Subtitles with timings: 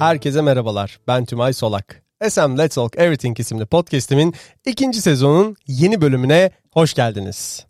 [0.00, 1.00] Herkese merhabalar.
[1.06, 2.02] Ben Tümay Solak.
[2.28, 4.34] SM Let's Talk Everything isimli podcast'imin
[4.66, 7.66] ikinci sezonun yeni bölümüne hoş geldiniz.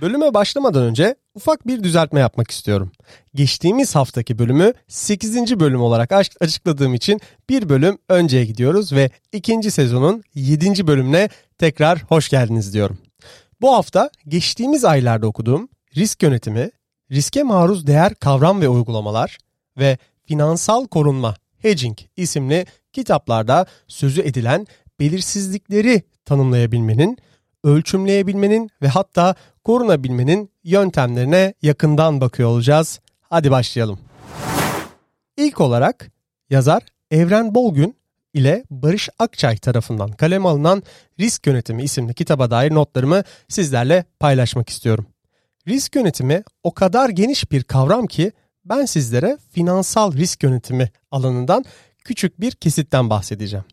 [0.00, 2.92] Bölüme başlamadan önce ufak bir düzeltme yapmak istiyorum.
[3.34, 5.60] Geçtiğimiz haftaki bölümü 8.
[5.60, 10.86] bölüm olarak açıkladığım için bir bölüm önceye gidiyoruz ve ikinci sezonun 7.
[10.86, 12.98] bölümüne tekrar hoş geldiniz diyorum.
[13.60, 16.70] Bu hafta geçtiğimiz aylarda okuduğum risk yönetimi,
[17.10, 19.38] riske maruz değer kavram ve uygulamalar
[19.78, 24.66] ve finansal korunma hedging isimli kitaplarda sözü edilen
[25.00, 27.18] belirsizlikleri tanımlayabilmenin,
[27.64, 33.00] ölçümleyebilmenin ve hatta korunabilmenin yöntemlerine yakından bakıyor olacağız.
[33.30, 33.98] Hadi başlayalım.
[35.36, 36.10] İlk olarak
[36.50, 37.96] yazar Evren Bolgün
[38.34, 40.82] ile Barış Akçay tarafından kaleme alınan
[41.20, 45.06] Risk Yönetimi isimli kitaba dair notlarımı sizlerle paylaşmak istiyorum.
[45.68, 48.32] Risk yönetimi o kadar geniş bir kavram ki
[48.64, 51.64] ben sizlere finansal risk yönetimi alanından
[52.04, 53.64] küçük bir kesitten bahsedeceğim.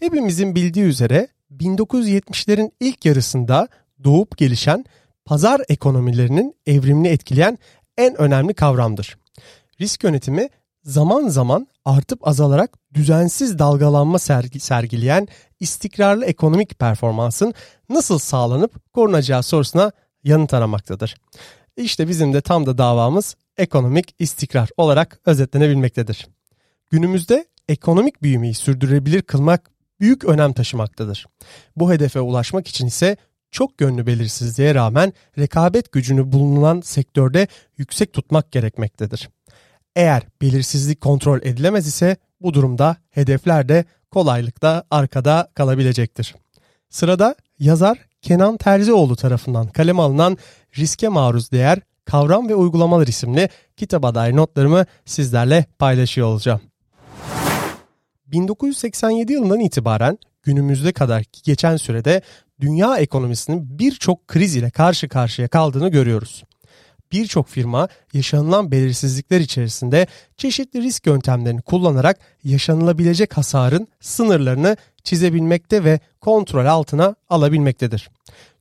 [0.00, 3.68] Hepimizin bildiği üzere 1970'lerin ilk yarısında
[4.04, 4.84] doğup gelişen
[5.24, 7.58] pazar ekonomilerinin evrimini etkileyen
[7.96, 9.18] en önemli kavramdır.
[9.80, 10.48] Risk yönetimi
[10.84, 15.28] zaman zaman artıp azalarak düzensiz dalgalanma sergi, sergileyen
[15.60, 17.54] istikrarlı ekonomik performansın
[17.88, 19.92] nasıl sağlanıp korunacağı sorusuna
[20.24, 21.14] yanıt aramaktadır.
[21.76, 26.28] İşte bizim de tam da davamız ekonomik istikrar olarak özetlenebilmektedir.
[26.90, 31.26] Günümüzde ekonomik büyümeyi sürdürülebilir kılmak büyük önem taşımaktadır.
[31.76, 33.16] Bu hedefe ulaşmak için ise
[33.50, 39.30] çok yönlü belirsizliğe rağmen rekabet gücünü bulunan sektörde yüksek tutmak gerekmektedir.
[39.96, 46.34] Eğer belirsizlik kontrol edilemez ise bu durumda hedefler de kolaylıkla arkada kalabilecektir.
[46.90, 50.38] Sırada yazar Kenan Terzioğlu tarafından kaleme alınan
[50.78, 56.60] Riske Maruz Değer Kavram ve Uygulamalar isimli kitaba dair notlarımı sizlerle paylaşıyor olacağım.
[58.26, 62.22] 1987 yılından itibaren günümüzde kadar geçen sürede
[62.60, 66.44] dünya ekonomisinin birçok kriz ile karşı karşıya kaldığını görüyoruz.
[67.12, 74.76] Birçok firma yaşanılan belirsizlikler içerisinde çeşitli risk yöntemlerini kullanarak yaşanılabilecek hasarın sınırlarını
[75.08, 78.10] çizebilmekte ve kontrol altına alabilmektedir.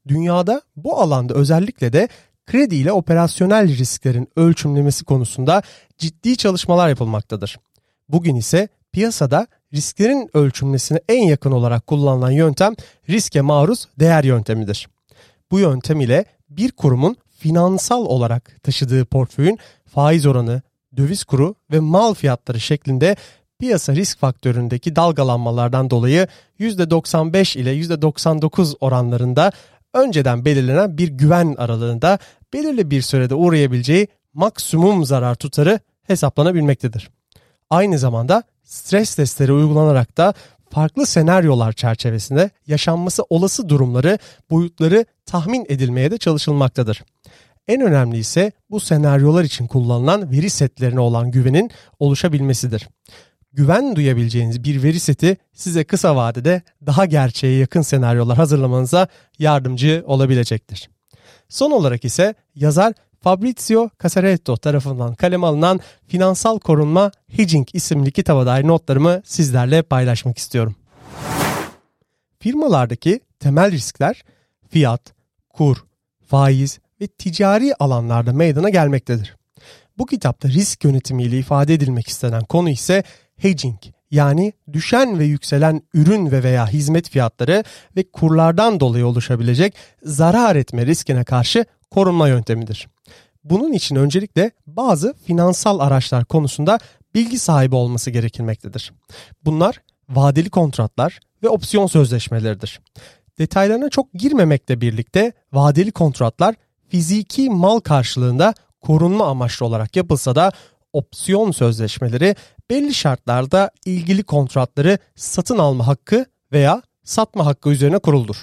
[0.08, 2.08] Dünyada bu alanda özellikle de
[2.46, 5.62] kredi ile operasyonel risklerin ölçümlemesi konusunda
[5.98, 7.60] ciddi çalışmalar yapılmaktadır.
[8.10, 12.74] Bugün ise piyasada risklerin ölçümlesine en yakın olarak kullanılan yöntem
[13.10, 14.88] riske maruz değer yöntemidir.
[15.52, 20.62] Bu yöntem ile bir kurumun finansal olarak taşıdığı portföyün faiz oranı,
[20.98, 23.16] döviz kuru ve mal fiyatları şeklinde
[23.60, 26.28] piyasa risk faktöründeki dalgalanmalardan dolayı
[26.60, 29.52] %95 ile %99 oranlarında
[29.94, 32.20] önceden belirlenen bir güven aralığında
[32.54, 37.10] belirli bir sürede uğrayabileceği maksimum zarar tutarı hesaplanabilmektedir.
[37.70, 40.34] Aynı zamanda stres testleri uygulanarak da
[40.70, 44.18] farklı senaryolar çerçevesinde yaşanması olası durumları,
[44.50, 47.04] boyutları tahmin edilmeye de çalışılmaktadır.
[47.68, 52.88] En önemli ise bu senaryolar için kullanılan veri setlerine olan güvenin oluşabilmesidir
[53.54, 59.08] güven duyabileceğiniz bir veri seti size kısa vadede daha gerçeğe yakın senaryolar hazırlamanıza
[59.40, 60.90] yardımcı olabilecektir.
[61.50, 68.68] Son olarak ise yazar Fabrizio Casaretto tarafından kaleme alınan Finansal Korunma Hedging isimli kitaba dair
[68.68, 70.76] notlarımı sizlerle paylaşmak istiyorum.
[72.40, 74.24] Firmalardaki temel riskler
[74.70, 75.02] fiyat,
[75.50, 75.78] kur,
[76.28, 79.36] faiz ve ticari alanlarda meydana gelmektedir.
[79.98, 83.04] Bu kitapta risk yönetimiyle ifade edilmek istenen konu ise
[83.38, 83.80] hedging
[84.12, 87.64] yani düşen ve yükselen ürün ve veya hizmet fiyatları
[87.96, 92.88] ve kurlardan dolayı oluşabilecek zarar etme riskine karşı korunma yöntemidir.
[93.44, 96.80] Bunun için öncelikle bazı finansal araçlar konusunda
[97.16, 98.94] bilgi sahibi olması gerekilmektedir.
[99.46, 102.80] Bunlar vadeli kontratlar ve opsiyon sözleşmeleridir.
[103.40, 106.56] Detaylarına çok girmemekle birlikte vadeli kontratlar
[106.90, 110.52] fiziki mal karşılığında korunma amaçlı olarak yapılsa da
[110.98, 112.36] opsiyon sözleşmeleri
[112.70, 118.36] belli şartlarda ilgili kontratları satın alma hakkı veya satma hakkı üzerine kuruldur.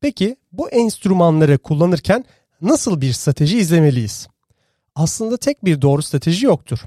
[0.00, 2.24] Peki bu enstrümanları kullanırken
[2.60, 4.28] nasıl bir strateji izlemeliyiz?
[4.94, 6.78] Aslında tek bir doğru strateji yoktur.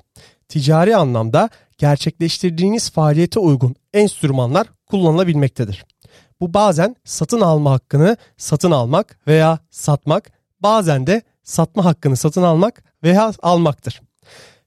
[0.50, 5.86] Ticari anlamda gerçekleştirdiğiniz faaliyete uygun enstrümanlar kullanılabilmektedir.
[6.40, 12.84] Bu bazen satın alma hakkını satın almak veya satmak, bazen de satma hakkını satın almak
[13.04, 14.02] veya almaktır.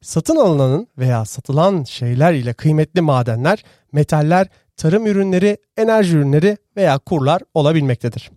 [0.02, 4.46] Satın alınanın veya satılan şeyler ile kıymetli madenler, metaller,
[4.76, 8.30] tarım ürünleri, enerji ürünleri veya kurlar olabilmektedir.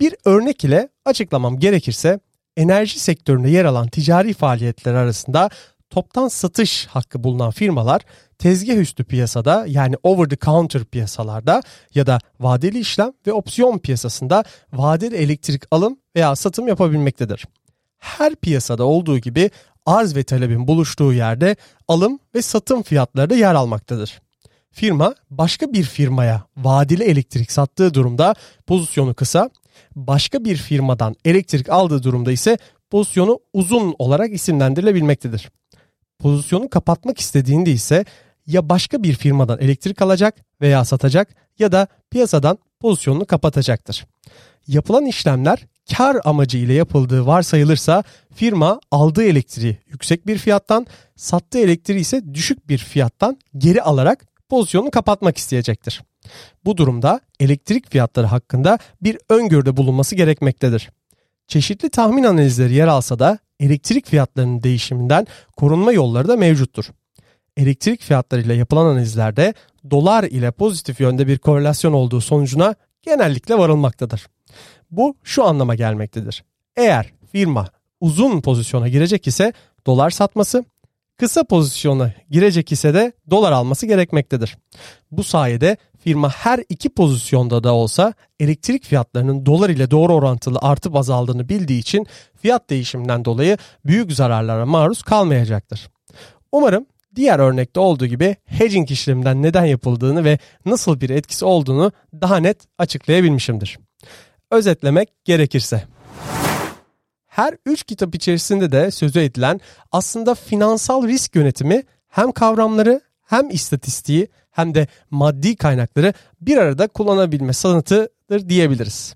[0.00, 2.20] Bir örnek ile açıklamam gerekirse
[2.56, 5.50] enerji sektöründe yer alan ticari faaliyetler arasında
[5.90, 8.02] toptan satış hakkı bulunan firmalar
[8.38, 11.62] tezgah üstü piyasada yani over the counter piyasalarda
[11.94, 17.44] ya da vadeli işlem ve opsiyon piyasasında vadeli elektrik alım veya satım yapabilmektedir.
[17.98, 19.50] Her piyasada olduğu gibi
[19.88, 21.56] arz ve talebin buluştuğu yerde
[21.88, 24.20] alım ve satım fiyatları da yer almaktadır.
[24.70, 28.34] Firma başka bir firmaya vadeli elektrik sattığı durumda
[28.66, 29.50] pozisyonu kısa,
[29.96, 32.58] başka bir firmadan elektrik aldığı durumda ise
[32.90, 35.50] pozisyonu uzun olarak isimlendirilebilmektedir.
[36.18, 38.04] Pozisyonu kapatmak istediğinde ise
[38.48, 41.28] ya başka bir firmadan elektrik alacak veya satacak
[41.58, 44.06] ya da piyasadan pozisyonunu kapatacaktır.
[44.66, 45.66] Yapılan işlemler
[45.96, 48.02] kar amacı ile yapıldığı varsayılırsa
[48.34, 50.86] firma aldığı elektriği yüksek bir fiyattan,
[51.16, 56.02] sattığı elektriği ise düşük bir fiyattan geri alarak pozisyonunu kapatmak isteyecektir.
[56.64, 60.90] Bu durumda elektrik fiyatları hakkında bir öngörüde bulunması gerekmektedir.
[61.48, 66.84] Çeşitli tahmin analizleri yer alsa da elektrik fiyatlarının değişiminden korunma yolları da mevcuttur.
[67.58, 69.54] Elektrik fiyatlarıyla yapılan analizlerde
[69.90, 74.26] dolar ile pozitif yönde bir korelasyon olduğu sonucuna genellikle varılmaktadır.
[74.90, 76.44] Bu şu anlama gelmektedir.
[76.76, 77.68] Eğer firma
[78.00, 79.52] uzun pozisyona girecek ise
[79.86, 80.64] dolar satması,
[81.16, 84.58] kısa pozisyona girecek ise de dolar alması gerekmektedir.
[85.10, 90.96] Bu sayede firma her iki pozisyonda da olsa elektrik fiyatlarının dolar ile doğru orantılı artıp
[90.96, 92.06] azaldığını bildiği için
[92.42, 95.90] fiyat değişiminden dolayı büyük zararlara maruz kalmayacaktır.
[96.52, 96.86] Umarım
[97.18, 102.58] diğer örnekte olduğu gibi hedging işleminden neden yapıldığını ve nasıl bir etkisi olduğunu daha net
[102.78, 103.78] açıklayabilmişimdir.
[104.50, 105.82] Özetlemek gerekirse
[107.26, 109.60] her üç kitap içerisinde de sözü edilen
[109.92, 117.52] aslında finansal risk yönetimi hem kavramları hem istatistiği hem de maddi kaynakları bir arada kullanabilme
[117.52, 119.14] sanatıdır diyebiliriz.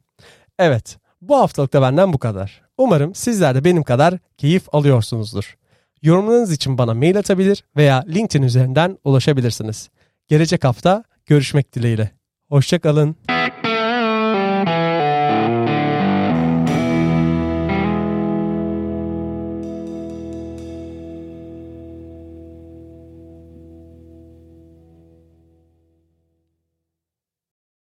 [0.59, 2.63] Evet, bu haftalık da benden bu kadar.
[2.79, 5.57] Umarım sizler de benim kadar keyif alıyorsunuzdur.
[6.03, 9.91] Yorumlarınız için bana mail atabilir veya LinkedIn üzerinden ulaşabilirsiniz.
[10.29, 12.11] Gelecek hafta görüşmek dileğiyle.
[12.49, 13.17] Hoşçakalın.